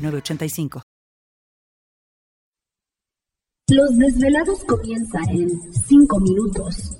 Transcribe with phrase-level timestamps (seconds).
[0.00, 0.82] 985.
[3.68, 6.99] Los desvelados comienzan en 5 minutos.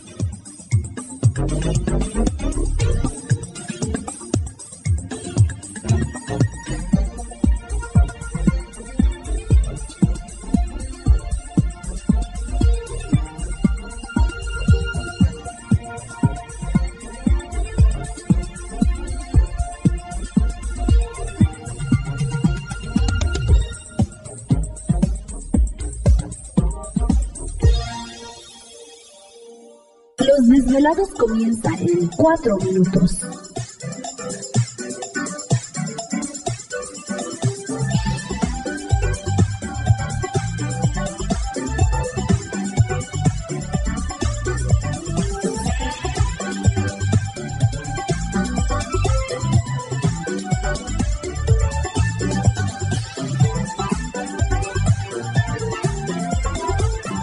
[30.71, 33.17] Desvelados comienza en cuatro minutos.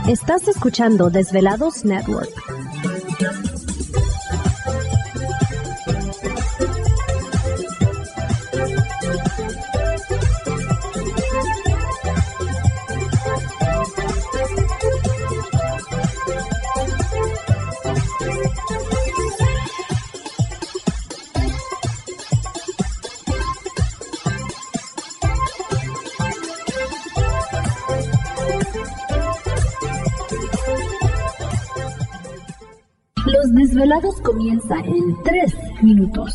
[0.06, 2.47] Estás escuchando Desvelados Network.
[33.68, 36.34] Desvelados comienza en tres minutos.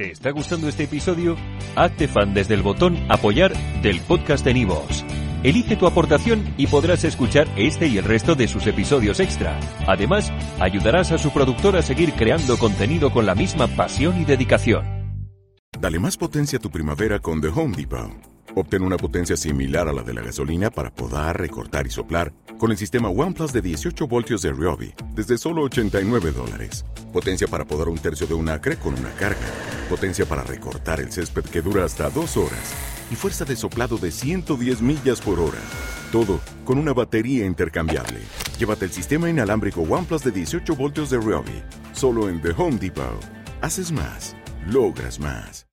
[0.00, 1.36] ¿Te está gustando este episodio?
[1.76, 3.52] Hazte fan desde el botón Apoyar
[3.82, 5.04] del podcast de Nivos.
[5.42, 9.60] Elige tu aportación y podrás escuchar este y el resto de sus episodios extra.
[9.86, 14.86] Además, ayudarás a su productor a seguir creando contenido con la misma pasión y dedicación.
[15.78, 18.10] Dale más potencia a tu primavera con The Home Depot.
[18.56, 22.70] Obtén una potencia similar a la de la gasolina para podar, recortar y soplar con
[22.70, 26.86] el sistema OnePlus de 18 voltios de Ryobi desde solo 89 dólares.
[27.12, 29.79] Potencia para podar un tercio de un acre con una carga.
[29.90, 32.74] Potencia para recortar el césped que dura hasta dos horas.
[33.10, 35.58] Y fuerza de soplado de 110 millas por hora.
[36.12, 38.20] Todo con una batería intercambiable.
[38.56, 41.60] Llévate el sistema inalámbrico OnePlus de 18 voltios de Ryobi.
[41.92, 43.20] Solo en The Home Depot.
[43.62, 44.36] Haces más.
[44.68, 45.66] Logras más.